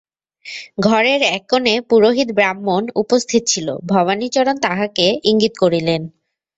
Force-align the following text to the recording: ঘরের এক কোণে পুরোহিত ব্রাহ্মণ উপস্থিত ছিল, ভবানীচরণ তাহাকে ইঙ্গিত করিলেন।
ঘরের 0.79 1.21
এক 1.29 1.43
কোণে 1.49 1.75
পুরোহিত 1.89 2.29
ব্রাহ্মণ 2.31 2.83
উপস্থিত 2.95 3.41
ছিল, 3.47 3.67
ভবানীচরণ 3.91 4.55
তাহাকে 4.59 5.05
ইঙ্গিত 5.23 5.53
করিলেন। 5.57 6.01